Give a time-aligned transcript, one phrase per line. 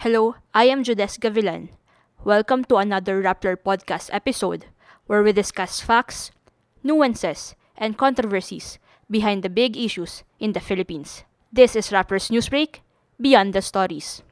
[0.00, 1.76] Hello, I am Judes Gavilan.
[2.24, 4.64] Welcome to another Rappler podcast episode
[5.04, 6.32] where we discuss facts,
[6.80, 8.80] nuances, and controversies
[9.12, 11.28] behind the big issues in the Philippines.
[11.52, 12.80] This is Rappler's Newsbreak,
[13.20, 14.24] Beyond the Stories.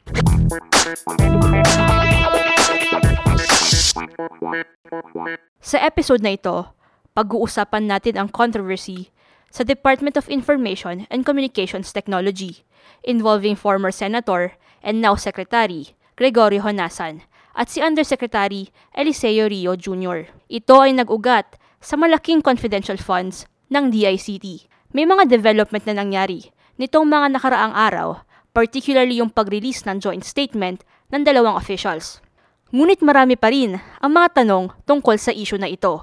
[5.61, 6.73] Sa episode na ito,
[7.13, 9.13] pag-uusapan natin ang controversy
[9.53, 12.65] sa Department of Information and Communications Technology
[13.05, 17.23] involving former Senator and now Secretary Gregorio Honasan
[17.59, 20.31] at si Undersecretary Eliseo Rio Jr.
[20.47, 24.71] Ito ay nag-ugat sa malaking confidential funds ng DICT.
[24.95, 28.23] May mga development na nangyari nitong mga nakaraang araw,
[28.55, 32.23] particularly yung pag-release ng joint statement ng dalawang officials.
[32.71, 36.03] Ngunit marami pa rin ang mga tanong tungkol sa issue na ito.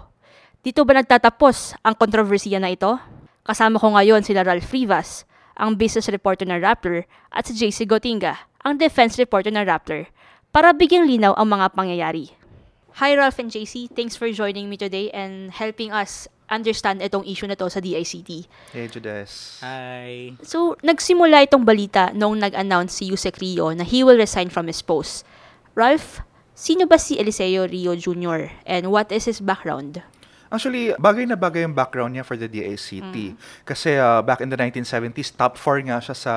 [0.66, 2.98] Dito ba nagtatapos ang kontrobersiya na ito?
[3.46, 8.50] Kasama ko ngayon sila Ralph Rivas, ang business reporter ng Rappler, at si JC Gotinga,
[8.66, 10.10] ang defense reporter ng Rappler,
[10.50, 12.34] para bigyang linaw ang mga pangyayari.
[12.98, 17.46] Hi Ralph and JC, thanks for joining me today and helping us understand itong issue
[17.46, 18.50] na to sa DICT.
[18.74, 19.62] Hey, Judes.
[19.62, 20.34] Hi.
[20.42, 24.82] So, nagsimula itong balita noong nag-announce si Yusek Rio na he will resign from his
[24.82, 25.22] post.
[25.78, 26.26] Ralph,
[26.58, 28.50] sino ba si Eliseo Rio Jr.
[28.66, 30.02] and what is his background?
[30.56, 33.36] Actually, bagay na bagay yung background niya for the DACT.
[33.68, 36.34] Kasi uh, back in the 1970s, top 4 nga siya sa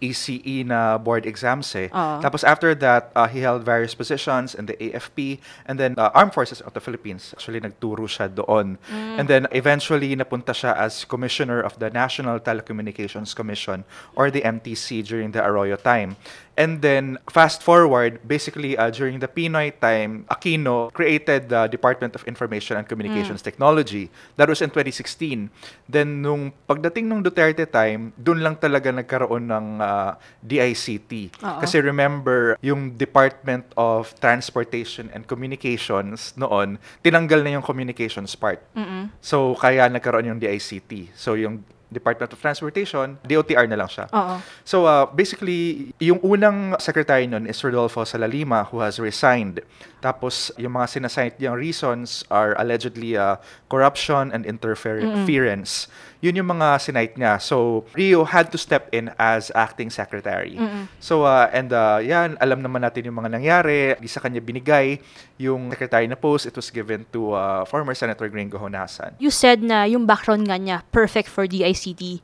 [0.00, 1.92] ACE na board exams eh.
[1.92, 2.24] Oo.
[2.24, 6.32] Tapos after that, uh, he held various positions in the AFP and then uh, Armed
[6.32, 7.36] Forces of the Philippines.
[7.36, 8.80] Actually, nagturo siya doon.
[8.88, 13.84] And then eventually, napunta siya as Commissioner of the National Telecommunications Commission
[14.16, 16.16] or the MTC during the Arroyo time.
[16.58, 22.26] And then, fast forward, basically, uh, during the Pinoy time, Aquino created the Department of
[22.26, 24.10] Information and Communications Technology.
[24.34, 25.54] That was in 2016.
[25.86, 31.38] Then, nung pagdating nung Duterte time, dun lang talaga nagkaroon ng uh, DICT.
[31.46, 31.62] Oo.
[31.62, 38.58] Kasi remember, yung Department of Transportation and Communications noon, tinanggal na yung communications part.
[39.22, 41.14] So, kaya nagkaroon yung DICT.
[41.14, 44.06] So, yung Department of Transportation, DOTR na lang siya.
[44.12, 44.36] Oo.
[44.64, 49.64] So uh, basically, yung unang secretary nun is Rodolfo Salalima who has resigned.
[50.04, 53.40] Tapos yung mga sinasite niyang reasons are allegedly uh,
[53.72, 55.88] corruption and interference.
[56.18, 57.38] Yun yung mga sinite niya.
[57.38, 60.58] So Rio had to step in as acting secretary.
[60.98, 63.94] So uh, and uh, yan, alam naman natin yung mga nangyari.
[63.98, 64.98] Di sa kanya binigay
[65.38, 66.50] yung secretary na post.
[66.50, 69.14] It was given to uh, former Senator Gringo Honasan.
[69.22, 72.18] You said na yung background nga niya, perfect for DICT.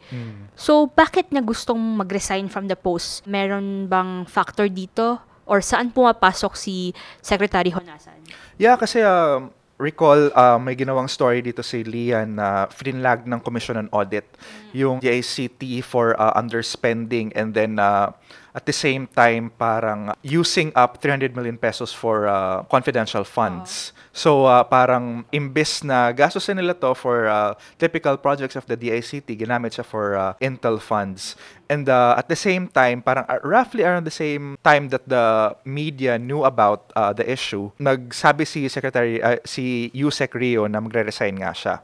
[0.59, 3.27] So, bakit niya gustong mag-resign from the post?
[3.27, 5.23] Meron bang factor dito?
[5.45, 8.17] Or saan pumapasok si Secretary Honasan?
[8.57, 13.79] Yeah, kasi um, recall uh, may ginawang story dito si Lian na frinlag ng Commission
[13.79, 14.27] on Audit.
[14.71, 18.15] Yung DICT for uh, underspending and then uh,
[18.55, 23.93] at the same time parang using up 300 million pesos for uh, confidential funds.
[24.15, 29.35] So uh, parang imbes na gastusin nila to for uh, typical projects of the DICT,
[29.35, 31.35] ginamit siya for uh, Intel funds.
[31.67, 35.57] And uh, at the same time, parang uh, roughly around the same time that the
[35.65, 41.41] media knew about uh, the issue, nagsabi si Secretary uh, si Yusek Rio na magre-resign
[41.41, 41.75] nga siya.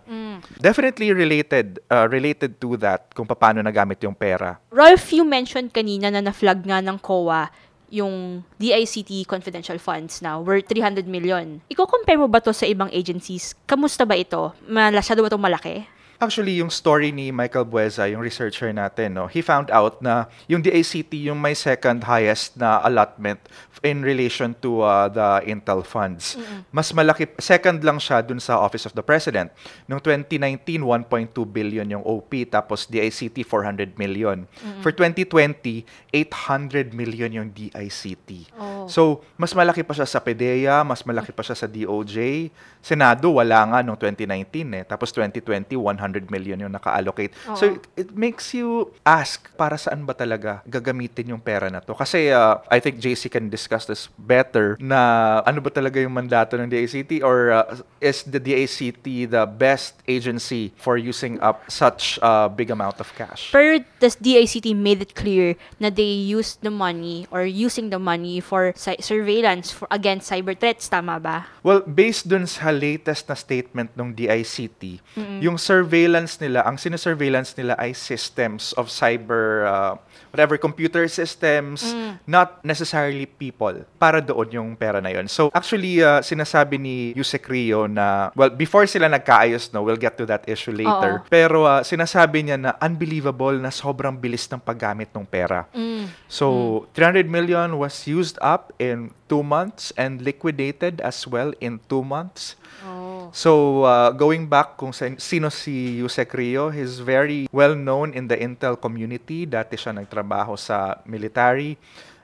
[0.61, 4.61] Definitely related uh, related to that kung paano nagamit yung pera.
[4.71, 7.51] Rolf, you mentioned kanina na na-flag nga ng COA
[7.91, 11.59] yung DICT confidential funds na worth 300 million.
[11.67, 13.53] Iko-compare mo ba to sa ibang agencies?
[13.67, 14.55] Kamusta ba ito?
[14.71, 15.85] Masyado ba itong malaki?
[16.21, 20.61] Actually, yung story ni Michael Bueza, yung researcher natin, no, he found out na yung
[20.61, 23.41] DACT yung may second highest na allotment
[23.81, 26.37] in relation to uh, the Intel funds.
[26.69, 29.49] Mas malaki, second lang siya dun sa Office of the President.
[29.89, 34.45] Noong 2019, 1.2 billion yung OP, tapos DICT 400 million.
[34.85, 38.53] For 2020, 800 million yung DICT.
[38.61, 38.85] Oh.
[38.85, 42.49] So, mas malaki pa siya sa PDEA, mas malaki pa siya sa DOJ.
[42.85, 44.85] Senado, wala nga noong 2019 eh.
[44.85, 47.31] Tapos 2020, 100 million yung naka-allocate.
[47.55, 51.95] So, it, it makes you ask, para saan ba talaga gagamitin yung pera na to?
[51.95, 56.57] Kasi uh, I think JC can discuss this better na ano ba talaga yung mandato
[56.57, 62.49] ng DACT or uh, is the DACT the best agency for using up such a
[62.49, 63.53] big amount of cash?
[63.53, 68.41] Pero the DICT made it clear na they used the money or using the money
[68.41, 71.45] for si- surveillance for against cyber threats, tama ba?
[71.61, 75.05] Well, based dun sa latest na statement ng DICT,
[75.45, 79.95] yung survey surveillance nila, ang sinesurveillance nila ay systems of cyber, uh,
[80.33, 81.93] whatever, computer systems,
[82.25, 85.29] not necessarily people, para doon yung pera na yun.
[85.29, 90.17] So, actually, uh, sinasabi ni Yusek Rio na, well, before sila nagkaayos, no, we'll get
[90.17, 91.29] to that issue later, Oo.
[91.29, 95.69] pero uh, sinasabi niya na unbelievable na sobrang bilis ng paggamit ng pera.
[95.77, 96.09] Mm.
[96.33, 102.01] So, 300 million was used up in two months and liquidated as well in two
[102.01, 102.57] months.
[102.89, 103.10] Oh.
[103.31, 108.27] So, uh, going back kung sa, sino si Yusek Rio, he's very well known in
[108.27, 109.47] the Intel community.
[109.47, 111.79] Dati siya nagtrabaho sa military.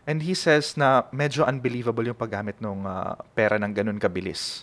[0.07, 2.87] And he says na medyo unbelievable yung paggamit ng
[3.35, 4.63] pera ng ganun kabilis.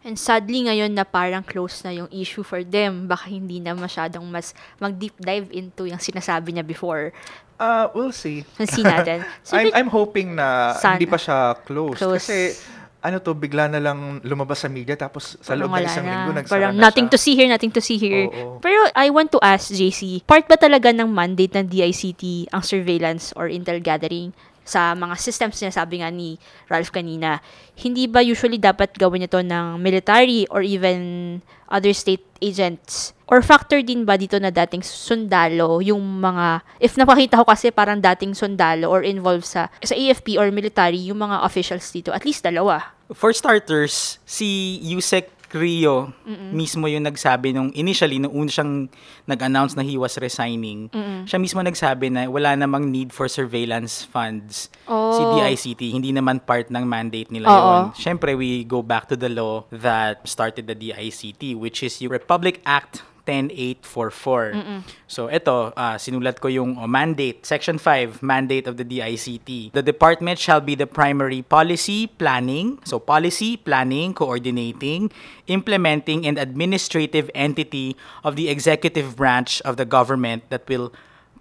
[0.00, 4.24] And sadly ngayon na parang close na yung issue for them, baka hindi na masyadong
[4.24, 7.12] mas mag-deep dive into yung sinasabi niya before.
[7.58, 8.46] Uh, we'll see.
[8.70, 9.26] See natin.
[9.42, 10.96] So, I'm, I'm hoping na Sana.
[10.96, 11.98] hindi pa siya close.
[11.98, 12.22] Close.
[12.22, 12.54] Kasi
[12.98, 16.06] ano to, bigla na lang lumabas sa media tapos sa loob Parang ng wala isang
[16.06, 16.10] na.
[16.12, 17.14] linggo nagsara Parang na nothing siya.
[17.14, 18.26] to see here, nothing to see here.
[18.26, 18.58] Oo.
[18.58, 23.30] Pero I want to ask, JC, part ba talaga ng mandate ng DICT ang surveillance
[23.38, 24.34] or intel gathering
[24.68, 26.36] sa mga systems na sabi nga ni
[26.68, 27.40] Ralph kanina?
[27.72, 31.40] Hindi ba usually dapat gawin ito ng military or even
[31.72, 33.16] other state agents?
[33.28, 38.00] Or factor din ba dito na dating sundalo yung mga, if napakita ko kasi parang
[38.00, 42.44] dating sundalo or involved sa, sa AFP or military, yung mga officials dito, at least
[42.44, 42.92] dalawa.
[43.12, 46.12] For starters, si Yusek Rio
[46.52, 48.88] mismo yung nagsabi nung initially nung una siyang
[49.24, 50.92] nag-announce na he was resigning.
[51.24, 55.12] Siya mismo nagsabi na wala namang need for surveillance funds Oh.
[55.12, 57.56] si DICT, hindi naman part ng mandate nila Oo.
[57.56, 57.82] yun.
[57.92, 62.60] Syempre we go back to the law that started the DICT which is yung Republic
[62.64, 64.82] Act 10844.
[65.06, 69.76] So ito, ah, sinulat ko yung oh, mandate, Section 5, mandate of the DICT.
[69.76, 75.12] The department shall be the primary policy, planning, so policy, planning, coordinating,
[75.46, 80.92] implementing, and administrative entity of the executive branch of the government that will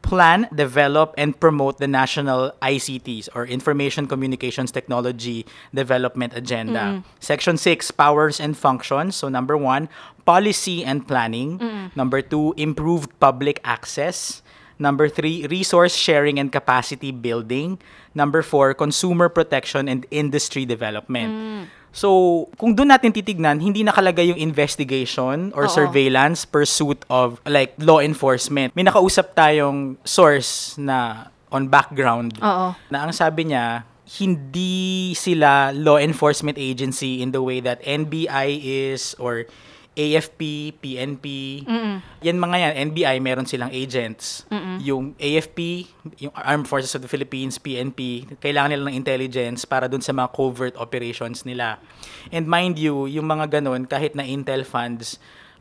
[0.01, 7.03] plan, develop, and promote the national ICTs or Information Communications Technology Development Agenda.
[7.19, 9.15] Section 6, powers and functions.
[9.15, 9.89] So, number one,
[10.27, 11.55] policy and planning.
[11.95, 14.43] Number two, improved public access.
[14.77, 17.79] Number three, resource sharing and capacity building.
[18.13, 21.65] Number four, consumer protection and industry development.
[21.97, 25.73] So, kung doon natin titignan, hindi nakalagay yung investigation or Oo.
[25.73, 28.69] surveillance pursuit of like law enforcement.
[28.77, 32.77] May nakausap tayong source na on background Oo.
[32.93, 33.81] na ang sabi niya,
[34.21, 39.49] hindi sila law enforcement agency in the way that NBI is or
[39.97, 41.25] AFP, PNP.
[42.21, 44.45] Yan mga yan, NBI, meron silang agents.
[44.85, 45.89] Yung AFP,
[46.21, 50.29] yung Armed Forces of the Philippines, PNP, kailangan nila ng intelligence para dun sa mga
[50.37, 51.81] covert operations nila.
[52.29, 55.17] And mind you, yung mga ganun, kahit na intel funds,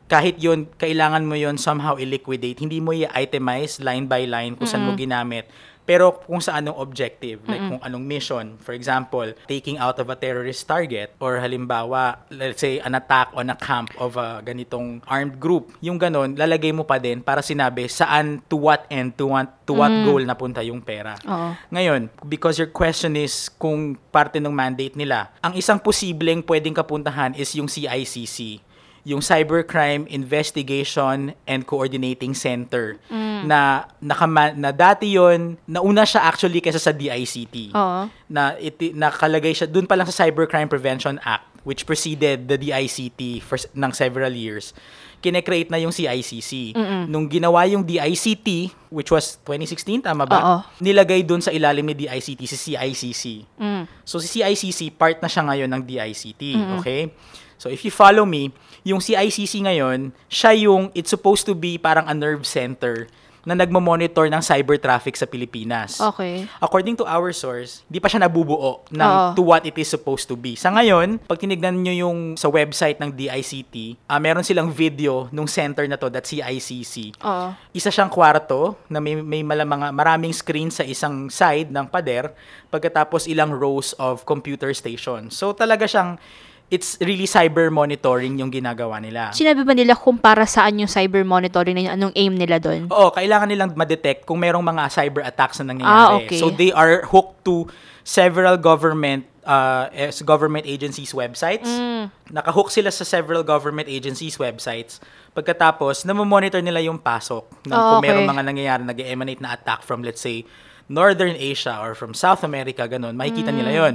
[0.07, 2.63] kahit yun, kailangan mo yun somehow i-liquidate.
[2.63, 5.49] Hindi mo i-itemize line by line kung saan mo ginamit.
[5.87, 8.59] Pero kung sa anong objective, like kung anong mission.
[8.59, 13.47] For example, taking out of a terrorist target or halimbawa, let's say, an attack on
[13.47, 15.71] a camp of a ganitong armed group.
[15.79, 19.71] Yung ganon, lalagay mo pa din para sinabi saan, to what end, to what, to
[19.71, 21.15] what goal napunta yung pera.
[21.23, 21.55] Oo.
[21.71, 27.31] Ngayon, because your question is kung parte ng mandate nila, ang isang posibleng pwedeng kapuntahan
[27.39, 28.59] is yung CICC,
[29.07, 32.99] yung Cybercrime Investigation and Coordinating Center
[33.47, 38.11] na nakama, na dati yon nauna siya actually kaysa sa DICT Oo.
[38.27, 43.39] na iti, nakalagay siya dun pa lang sa Cybercrime Prevention Act which preceded the DICT
[43.43, 44.75] for ng several years
[45.17, 46.77] kine-create na yung CICC.
[47.09, 50.37] Nung ginawa yung DICT, which was 2016, tama ba?
[50.37, 50.57] Oo.
[50.77, 53.23] Nilagay dun sa ilalim ni DICT si CICC.
[53.57, 53.83] Mm.
[54.05, 56.43] So si CICC, part na siya ngayon ng DICT,
[56.77, 57.09] okay?
[57.57, 58.53] So if you follow me,
[58.87, 63.11] yung CICC ngayon, siya yung, it's supposed to be parang a nerve center
[63.47, 66.03] na nagmo-monitor ng cyber traffic sa Pilipinas.
[66.03, 66.43] Okay.
[66.59, 69.39] According to our source, di pa siya nabubuo ng Oo.
[69.39, 70.59] to what it is supposed to be.
[70.59, 75.47] Sa ngayon, pag tinignan nyo yung sa website ng DICT, ah meron silang video nung
[75.47, 77.23] center na to, that CICC.
[77.23, 77.55] Oo.
[77.71, 82.35] Isa siyang kwarto na may, may malamang, maraming screen sa isang side ng pader,
[82.67, 85.31] pagkatapos ilang rows of computer station.
[85.31, 86.19] So talaga siyang,
[86.67, 89.31] it's really cyber monitoring yung ginagawa nila.
[89.31, 91.93] Sinabi ba nila kung para saan yung cyber monitoring na yun?
[91.95, 92.91] Anong aim nila doon?
[92.91, 96.03] Oo, kailangan nilang ma-detect kung merong mga cyber attacks na nangyayari.
[96.03, 96.39] Ah, okay.
[96.39, 97.71] So they are hooked to
[98.03, 101.67] several government uh, es- government agencies websites.
[101.67, 102.11] Mm.
[102.35, 104.99] Nakahook sila sa several government agencies websites.
[105.31, 108.31] Pagkatapos, namomonitor nila yung pasok ng Ah, kung merong okay.
[108.35, 110.43] mga nangyayari nag-emanate na attack from let's say
[110.87, 113.15] Northern Asia or from South America, ganun.
[113.15, 113.79] Makikita nila Mm.
[113.79, 113.93] yon.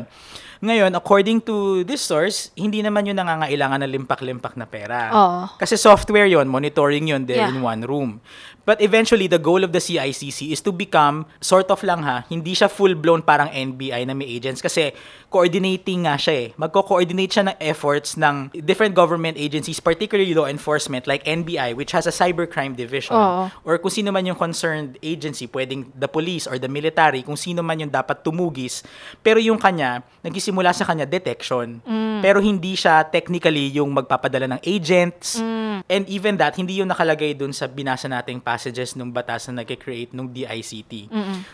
[0.62, 5.11] Ngayon, according to this source, hindi naman yun nangangailangan ng limpak-limpak na pera.
[5.11, 5.40] Oo.
[5.59, 7.50] Kasi software yon monitoring yon there Yeah.
[7.50, 8.23] in one room.
[8.62, 12.54] But eventually, the goal of the CICC is to become, sort of lang ha, hindi
[12.54, 14.95] siya full-blown parang NBI na may agents kasi
[15.26, 16.49] coordinating nga siya eh.
[16.54, 22.07] Magko-coordinate siya ng efforts ng different government agencies, particularly law enforcement like NBI which has
[22.07, 23.19] a cybercrime division.
[23.19, 23.50] Oo.
[23.66, 27.66] Or kung sino man yung concerned agency, pwedeng the police or the military, kung sino
[27.66, 28.87] man yung dapat tumugis.
[29.26, 30.07] Pero yung kanya,
[30.52, 31.80] nagsisimula sa kanya detection.
[32.21, 35.40] Pero hindi siya technically yung magpapadala ng agents.
[35.88, 40.12] And even that, hindi yung nakalagay dun sa binasa nating passages nung batas na nag-create
[40.12, 41.09] nung DICT.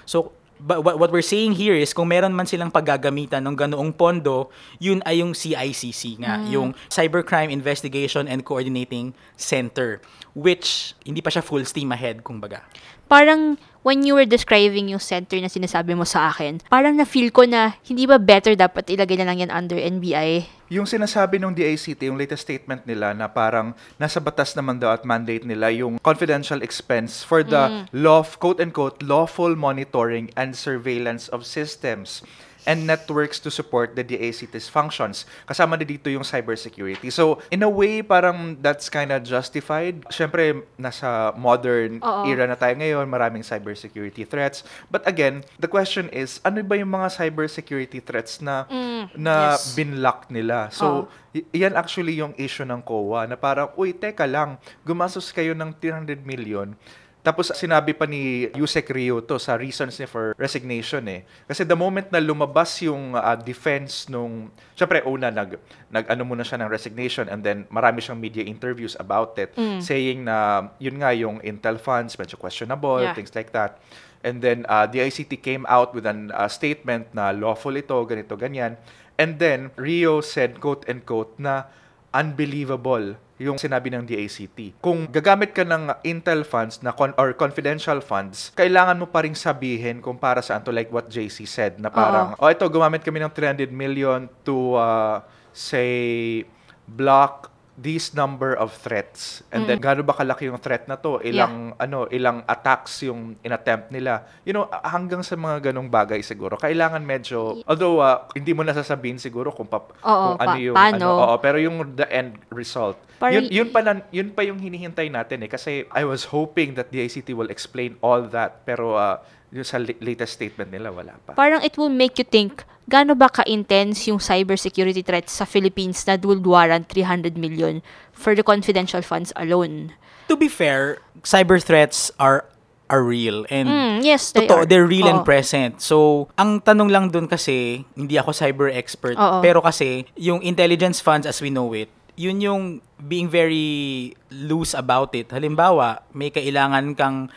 [0.05, 3.95] So, but what, what we're saying here is kung meron man silang paggagamitan ng ganoong
[3.95, 4.51] pondo,
[4.83, 10.03] yun ay yung CICC nga, yung Cybercrime Investigation and Coordinating Center,
[10.35, 12.67] which hindi pa siya full steam ahead, kumbaga.
[13.09, 17.47] Parang when you were describing yung center na sinasabi mo sa akin, parang na-feel ko
[17.47, 20.59] na hindi ba better dapat ilagay na lang yan under NBI?
[20.69, 25.01] Yung sinasabi ng DICT, yung latest statement nila na parang nasa batas naman daw at
[25.09, 32.21] mandate nila yung confidential expense for the law, quote-unquote, lawful monitoring and surveillance of systems
[32.69, 35.25] and networks to support the DICT's functions.
[35.49, 37.09] Kasama na dito yung cybersecurity.
[37.09, 40.05] So, in a way, parang that's kind of justified.
[40.13, 42.29] Siyempre, nasa modern Oo.
[42.29, 44.69] era na tayo ngayon, maraming cybersecurity threats.
[44.93, 48.69] But again, the question is, ano ba yung mga cybersecurity threats na
[49.17, 49.73] na yes.
[49.73, 50.69] binlock nila.
[50.69, 55.57] So, y- yan actually yung issue ng COA na parang, uy, teka lang, gumastos kayo
[55.57, 56.77] ng 300 million.
[57.19, 61.27] Tapos sinabi pa ni Yusek Rio to sa reasons niya for resignation eh.
[61.45, 65.59] Kasi the moment na lumabas yung uh, defense nung, syempre una nag,
[65.91, 69.51] nag ano muna siya ng resignation and then marami siyang media interviews about it
[69.83, 73.13] saying na yun nga yung Intel funds medyo questionable, Yeah.
[73.13, 73.83] things like that.
[74.23, 78.35] And then uh, the ICT came out with an uh, statement na lawful ito, ganito,
[78.35, 78.75] ganyan.
[79.15, 81.67] And then Rio said, quote and quote, na
[82.13, 84.83] unbelievable yung sinabi ng DACT.
[84.83, 89.39] Kung gagamit ka ng Intel funds na con- or confidential funds, kailangan mo pa rin
[89.39, 93.23] sabihin kung para saan to like what JC said na parang, oh ito, gumamit kami
[93.23, 95.23] ng 300 million to uh,
[95.55, 96.43] say
[96.91, 99.47] block these number of threats.
[99.55, 101.23] And then gaano ba kalaki yung threat na to?
[101.23, 104.27] Ilang ano, ilang attacks yung inattempt nila.
[104.43, 106.59] You know, hanggang sa mga ganong bagay siguro.
[106.59, 109.95] Kailangan medyo although uh, hindi mo nasasabihin siguro kung pa, Oo,
[110.35, 110.99] kung ano pa- yung paano?
[110.99, 112.99] ano, oo, pero yung the end result.
[113.23, 116.75] Parang- yun, yun pa na- yun pa yung hinihintay natin eh kasi I was hoping
[116.75, 121.17] that the ICT will explain all that pero uh, yung sa latest statement nila wala
[121.25, 121.33] pa.
[121.33, 126.17] Parang it will make you think, gaano ba ka-intense yung cybersecurity threats sa Philippines na
[126.25, 127.85] would warrant 300 million
[128.17, 129.93] for the confidential funds alone?
[130.33, 132.49] To be fair, cyber threats are
[132.89, 134.67] are real and Mm, yes, they totoo, are.
[134.67, 135.29] they're real and Oo.
[135.29, 135.77] present.
[135.85, 139.45] So, ang tanong lang dun kasi, hindi ako cyber expert, Oo.
[139.45, 142.63] pero kasi yung intelligence funds as we know it, yun yung
[142.97, 145.29] being very loose about it.
[145.29, 147.29] Halimbawa, may kailangan kang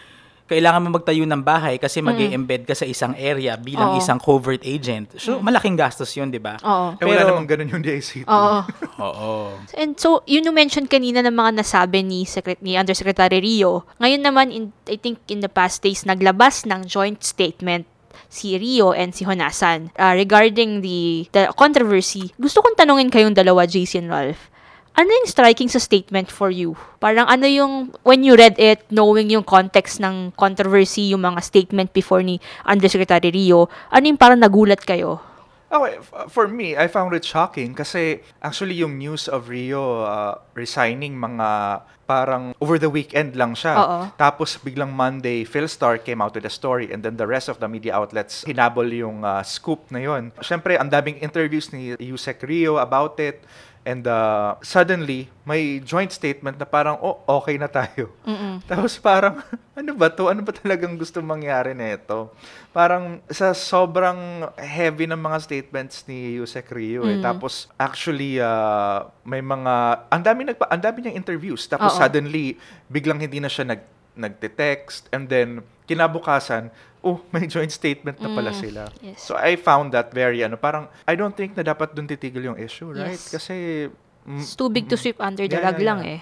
[0.52, 3.96] kailangan mo magtayo ng bahay kasi mag embed ka sa isang area bilang.
[3.96, 4.00] Oo.
[4.04, 5.16] isang covert agent.
[5.16, 6.60] So, malaking gastos yun, di ba?
[6.60, 7.00] Oo.
[7.00, 8.28] Eh, wala Pero- namang ganun yung DICT.
[8.28, 8.60] Oo.
[9.08, 9.32] Oo.
[9.80, 13.88] And so, yun yung mention kanina ng mga nasabi ni, Secret ni Undersecretary Rio.
[14.04, 17.88] Ngayon naman, in, I think in the past days, naglabas ng joint statement
[18.28, 22.32] si Rio and si Honasan uh, regarding the, the controversy.
[22.36, 24.51] Gusto kong tanungin kayong dalawa, JC and Ralph.
[24.92, 26.76] Ano yung striking sa statement for you?
[27.00, 31.96] Parang ano yung, when you read it, knowing yung context ng controversy, yung mga statement
[31.96, 35.24] before ni Undersecretary Rio, ano yung parang nagulat kayo?
[35.72, 40.36] Okay, f- for me, I found it shocking kasi actually yung news of Rio uh,
[40.52, 43.80] resigning mga parang over the weekend lang siya.
[43.80, 44.00] Oo.
[44.20, 47.72] Tapos biglang Monday, Philstar came out with a story and then the rest of the
[47.72, 50.36] media outlets hinabol yung uh, scoop na yon.
[50.44, 53.40] Siyempre, ang daming interviews ni Yusek Rio about it.
[53.82, 58.14] And uh, suddenly, may joint statement na parang, oh, okay na tayo.
[58.70, 59.42] Tapos parang,
[59.80, 60.30] ano ba to?
[60.30, 62.30] Ano ba talagang gusto mangyari na ito?
[62.70, 67.18] Parang sa sobrang heavy ng mga statements ni Yusek Rio eh.
[67.26, 71.66] Tapos actually, uh, may mga, ang dami, nagpa, ang dami niyang interviews.
[71.66, 72.00] Tapos Oo.
[72.00, 73.82] suddenly, biglang hindi na siya nag,
[74.14, 75.10] nagte-text.
[75.10, 76.70] And then, kinabukasan,
[77.02, 78.90] oh, may joint statement na pala sila.
[79.02, 79.22] yes.
[79.22, 82.58] So I found that very, ano, parang, I don't think na dapat dun titigil yung
[82.58, 83.18] issue, right?
[83.18, 83.30] Yes.
[83.30, 83.88] Kasi,
[84.26, 86.16] mm, It's too big to sweep under the Yeah, rug yeah, lang yeah.
[86.18, 86.22] eh.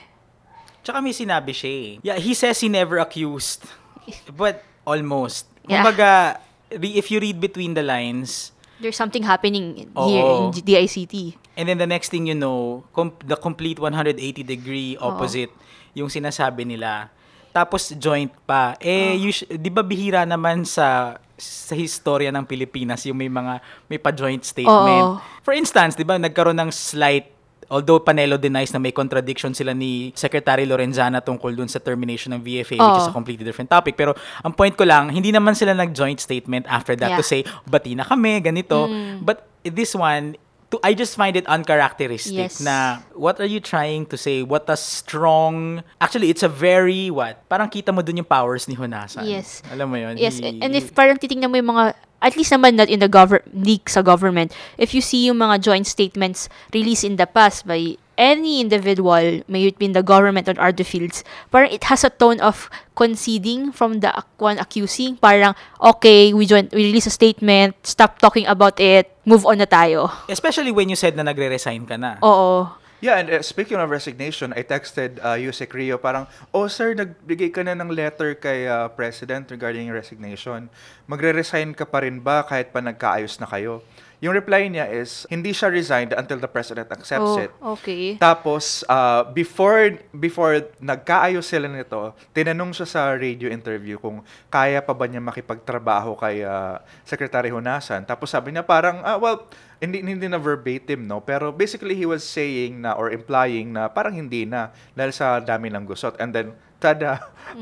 [0.79, 1.89] Tsaka may sinabi siya eh.
[2.01, 3.67] Yeah, he says he never accused.
[4.39, 5.45] But almost.
[5.67, 5.83] Yeah.
[5.83, 6.39] Kumbaga,
[6.71, 10.55] if you read between the lines, There's something happening here Oo.
[10.55, 11.36] in DICT.
[11.59, 15.51] and then the next thing you know, com- the complete 180 degree opposite
[15.91, 17.12] yung sinasabi nila.
[17.50, 18.77] Tapos joint pa.
[18.77, 23.96] Eh, usu- di ba bihira naman sa sa historia ng Pilipinas yung may mga may
[23.96, 25.15] pa-joint statement.
[25.15, 25.24] Oo.
[25.39, 27.32] For instance, 'di ba, nagkaroon ng slight
[27.70, 32.41] although Panelo denies na may contradiction sila ni Secretary Lorenzana tungkol dun sa termination ng
[32.41, 33.94] VFA which is a completely different topic.
[33.94, 37.29] Pero ang point ko lang, hindi naman sila nag-joint statement after that to Yeah.
[37.29, 38.89] say, bati na kami, ganito.
[39.22, 40.34] But this one,
[40.72, 42.62] to, I just find it uncharacteristic Yes.
[42.62, 44.44] na what are you trying to say?
[44.44, 45.84] What a strong...
[46.02, 47.42] Actually, it's a very, what?
[47.50, 49.26] Parang kita mo dun yung powers ni Hunasan.
[49.26, 49.62] Yes.
[49.74, 50.18] Alam mo yun?
[50.18, 53.08] Yes, He- and if parang titingnan mo yung mga at least naman not in the
[53.08, 54.52] govern leak sa government.
[54.78, 59.72] If you see yung mga joint statements released in the past by any individual, may
[59.72, 63.72] it be in the government or other fields, parang it has a tone of conceding
[63.72, 65.16] from the one accusing.
[65.16, 69.66] Parang, okay, we, join, we release a statement, stop talking about it, move on na
[69.66, 70.12] tayo.
[70.28, 72.20] Especially when you said na nagre-resign ka na.
[72.20, 72.76] Oo.
[73.00, 77.56] Yeah, and uh, speaking of resignation, I texted uh, Yusek Rio parang, oh sir, nagbigay
[77.56, 80.68] ka na ng letter kay uh, President regarding resignation.
[81.08, 83.80] Magre-resign ka pa rin ba kahit pa nagkaayos na kayo?
[84.20, 87.52] Yung reply niya is, hindi siya resigned until the President accepts Oh, it.
[87.80, 88.20] okay.
[88.20, 94.20] Tapos, uh, before before nagkaayos sila nito, tinanong siya sa radio interview kung
[94.52, 98.04] kaya pa ba niya makipagtrabaho kay uh, Secretary Hunasan.
[98.04, 99.48] Tapos sabi niya parang, ah, well,
[99.80, 101.24] hindi, hindi na verbatim, no?
[101.24, 105.72] Pero basically, he was saying na or implying na parang hindi na dahil sa dami
[105.72, 106.20] ng gusot.
[106.20, 107.19] And then, tada,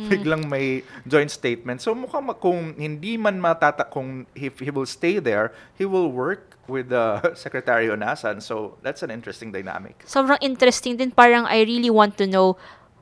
[0.09, 1.81] biglang may joint statement.
[1.81, 6.55] So mukhang kung hindi man matata kung if he will stay there, he will work
[6.69, 8.39] with the Secretary Onasan.
[8.39, 10.05] So that's an interesting dynamic.
[10.05, 11.12] sobrang interesting din.
[11.12, 12.55] Parang I really want to know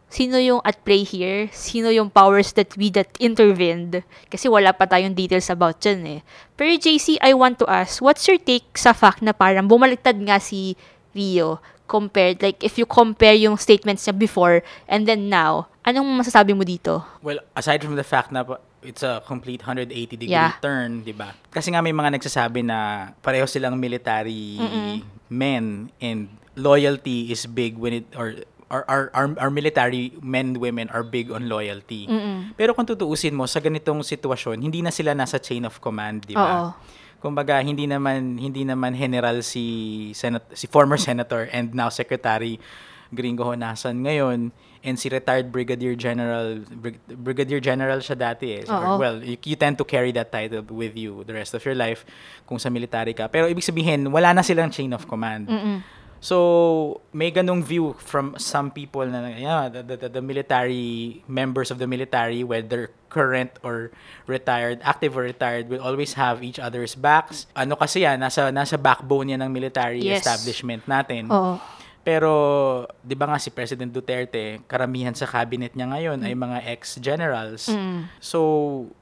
[0.05, 4.05] sino yung at play here, sino yung powers that we that intervened.
[4.31, 6.19] Kasi wala pa tayong details about dyan eh.
[6.55, 10.39] Pero JC, I want to ask, what's your take sa fact na parang bumaliktad nga
[10.39, 10.79] si
[11.11, 16.57] Rio compared, like if you compare yung statements niya before and then now, anong masasabi
[16.57, 17.05] mo dito?
[17.21, 18.41] Well, aside from the fact na
[18.81, 20.57] it's a complete 180 degree Yeah.
[20.59, 21.37] turn, 'di ba?
[21.53, 24.57] Kasi nga may mga nagsasabi na pareho silang military
[25.29, 28.33] men and loyalty is big when it or
[28.69, 32.09] our, our, our, our military men and women are big on loyalty.
[32.57, 36.33] Pero kung tutuusin mo sa ganitong sitwasyon, hindi na sila nasa chain of command, 'di
[36.33, 36.41] Oo.
[36.41, 36.73] ba?
[37.21, 39.63] Kumbaga hindi naman hindi naman general si
[40.13, 42.57] Senat si former senator and now secretary
[43.09, 44.49] Gringo Honasan ngayon
[44.85, 48.63] and si retired brigadier general Brig- brigadier general siya dati eh.
[48.63, 49.01] So, Oo.
[49.01, 52.05] well, you, you tend to carry that title with you the rest of your life
[52.45, 53.25] kung sa military ka.
[53.27, 55.49] Pero ibig sabihin, wala na silang chain of command.
[56.21, 61.77] So, may ganong view from some people na yeah, the, the, the military members of
[61.77, 63.91] the military, whether current or
[64.25, 67.45] retired, active or retired, will always have each other's backs.
[67.53, 70.25] Ano kasi yan, nasa, nasa backbone yan ng military Yes.
[70.25, 71.29] establishment natin.
[71.29, 71.61] Oo.
[72.05, 77.65] Pero, di ba nga si President Duterte, karamihan sa cabinet niya ngayon ay mga ex-generals.
[78.21, 78.39] So,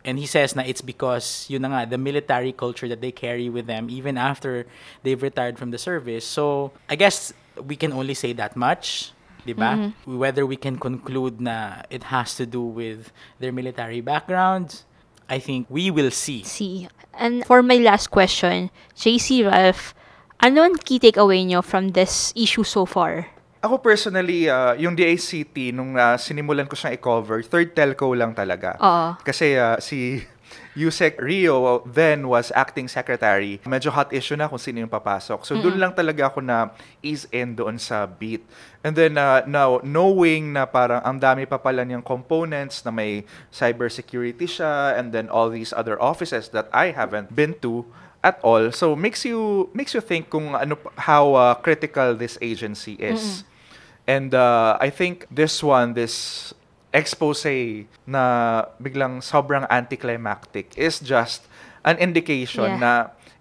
[0.08, 3.52] and he says na it's because, yun na nga, the military culture that they carry
[3.52, 4.64] with them even after
[5.04, 6.24] they've retired from the service.
[6.24, 9.12] So, I guess we can only say that much.
[9.44, 9.92] Di ba?
[10.08, 13.12] Whether we can conclude na it has to do with
[13.44, 14.88] their military backgrounds,
[15.28, 16.48] I think we will see.
[16.48, 16.88] See.
[17.12, 19.92] And for my last question, JC Ralph,
[20.44, 23.32] ano ang key takeaway nyo from this issue so far?
[23.64, 28.76] Ako personally, uh, yung DACT, nung uh, sinimulan ko siyang i-cover, third telco lang talaga.
[28.76, 29.16] Oo.
[29.24, 30.20] Kasi uh, si
[30.76, 33.64] Yusek Rio then was acting secretary.
[33.64, 35.48] Medyo hot issue na kung sino yung papasok.
[35.48, 38.44] So doon lang talaga ako na ease in doon sa beat.
[38.84, 43.24] And then uh, now, knowing na parang ang dami pa pala niyang components na may
[43.48, 47.88] cybersecurity siya and then all these other offices that I haven't been to
[48.24, 48.72] at all.
[48.72, 53.44] So makes you makes you think kung ano how uh, critical this agency is.
[54.08, 56.52] And uh, I think this one, this
[56.94, 57.48] expose
[58.08, 58.24] na
[58.82, 61.48] biglang sobrang anticlimactic is just
[61.84, 62.84] an indication Yeah.
[62.84, 62.92] na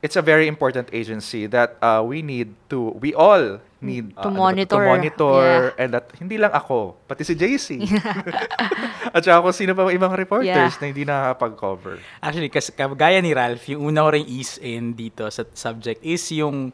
[0.02, 4.22] it's a very important agency that uh, we need to, we all need To uh,
[4.22, 4.82] ano to- monitor.
[4.82, 5.80] to monitor Yeah.
[5.80, 7.82] and that hindi lang ako, pati si JC.
[9.14, 10.74] At saka kung sino pa mga ibang reporters Yeah.
[10.74, 11.98] na hindi nakakapag-cover.
[12.18, 16.22] Actually, kasi kagaya ni Ralph, yung una ko rin ease in dito sa subject is
[16.32, 16.70] yung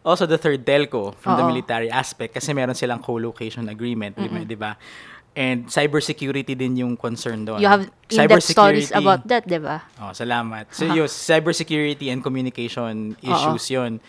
[0.00, 1.50] also the third telco from the Oo.
[1.50, 4.76] military aspect kasi meron silang co-location agreement, ba- di ba?
[5.36, 7.60] And cybersecurity din yung concern doon.
[7.60, 9.84] You have in-depth stories about that, di ba?
[10.00, 10.72] Oh, salamat.
[10.72, 14.00] So, yung cybersecurity and communication issues yun.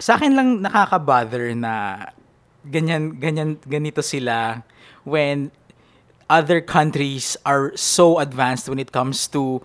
[0.00, 2.08] Sa akin lang nakaka-bother na
[2.64, 4.64] ganyan, ganyan, ganito sila
[5.04, 5.52] when
[6.32, 9.60] other countries are so advanced when it comes to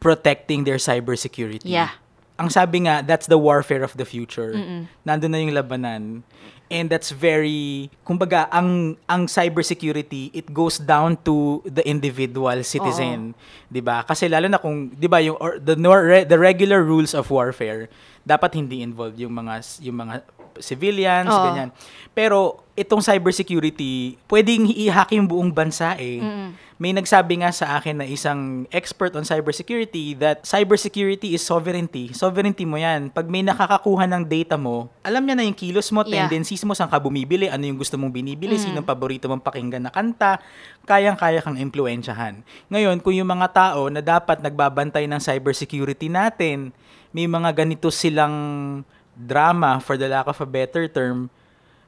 [0.00, 1.68] protecting their cybersecurity.
[1.68, 1.92] Yeah.
[2.40, 4.56] Ang sabi nga, that's the warfare of the future.
[5.04, 6.24] Nandun na yung labanan.
[6.70, 13.34] And that's very, kumbaga, ang, ang cybersecurity, it goes down to the individual citizen.
[13.66, 15.74] 'di ba Kasi lalo na kung, di ba, yung, or, the,
[16.30, 17.90] the regular rules of warfare,
[18.22, 20.22] dapat hindi involved yung mga, yung mga
[20.58, 21.44] civilians, Oo.
[21.46, 21.70] ganyan.
[22.10, 26.18] Pero, itong cybersecurity, pwedeng i-hack yung buong bansa eh.
[26.80, 32.08] May nagsabi nga sa akin na isang expert on cybersecurity that cybersecurity is sovereignty.
[32.16, 33.12] Sovereignty mo yan.
[33.12, 36.24] Pag may nakakakuha ng data mo, alam niya na yung kilos mo, Yeah.
[36.24, 39.92] tendencies mo, saan ka bumibili, ano yung gusto mong binibili, sinong paborito mong pakinggan na
[39.92, 40.40] kanta,
[40.88, 42.40] kayang-kaya kang impluensyahan.
[42.72, 46.72] Ngayon, kung yung mga tao na dapat nagbabantay ng cybersecurity natin,
[47.12, 48.32] may mga ganito silang
[49.26, 51.28] drama, for the lack of a better term,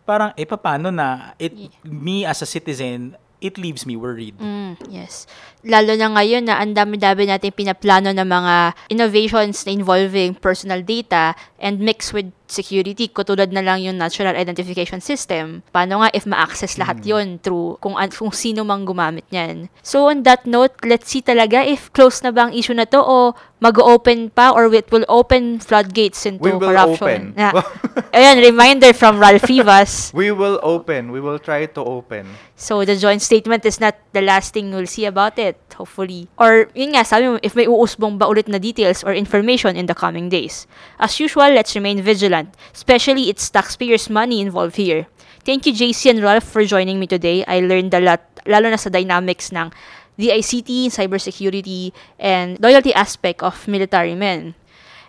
[0.05, 1.53] parang, eh, paano na, it,
[1.85, 4.39] me as a citizen, it leaves me worried.
[4.39, 5.27] Mm, yes.
[5.67, 8.55] Lalo na ngayon na ang dami-dami natin pinaplano ng mga
[8.95, 15.01] innovations na involving personal data and mixed with security, katulad na lang yung National Identification
[15.01, 15.65] System.
[15.73, 19.73] Paano nga if ma-access lahat yon through kung, an- kung sino mang gumamit niyan.
[19.81, 23.01] So on that note, let's see talaga if close na ba ang issue na to
[23.01, 27.33] o mag-open pa or it will open floodgates into We will corruption.
[27.33, 27.39] open.
[27.39, 27.55] Na,
[28.17, 30.11] ayan, reminder from Ralph Vivas.
[30.19, 31.15] We will open.
[31.15, 32.27] We will try to open.
[32.59, 36.27] So, the joint statement is not the last thing we'll see about it, hopefully.
[36.39, 39.87] Or, yun nga, sabi mo, if may uusbong ba ulit na details or information in
[39.87, 40.67] the coming days.
[40.99, 42.42] As usual, let's remain vigilant,
[42.73, 45.07] especially it's taxpayers' money involved here.
[45.45, 47.45] Thank you, JC and Ralph, for joining me today.
[47.47, 49.75] I learned a lot, lalo na sa dynamics ng
[50.19, 54.55] DICT, cybersecurity, and loyalty aspect of military men.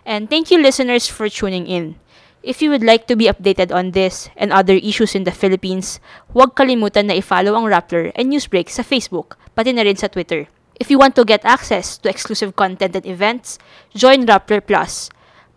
[0.04, 1.96] And thank you, listeners, for tuning in.
[2.44, 5.96] If you would like to be updated on this and other issues in the Philippines,
[6.36, 10.44] huwag kalimutan na i-follow ang Rappler and Newsbreak sa Facebook, pati na rin sa Twitter.
[10.76, 13.56] If you want to get access to exclusive content and events,
[13.96, 15.08] join Rappler Plus.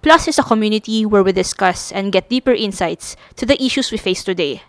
[0.02, 3.98] Plus is a community where we discuss and get deeper insights to the issues we
[3.98, 4.62] face today.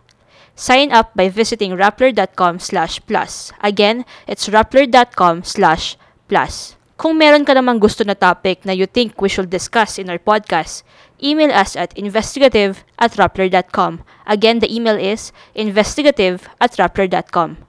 [0.59, 3.53] Sign up by visiting rappler.com slash plus.
[3.63, 6.75] Again, it's rappler.com slash plus.
[6.99, 10.19] Kung meron ka namang gusto na topic na you think we should discuss in our
[10.19, 10.83] podcast,
[11.23, 14.03] email us at investigative at rappler.com.
[14.27, 17.63] Again, the email is investigative at rappler.com.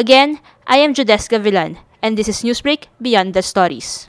[0.00, 4.08] Again, I am Judeska Villan, and this is Newsbreak Beyond the Stories.